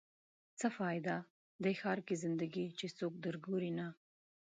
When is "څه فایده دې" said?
0.59-1.73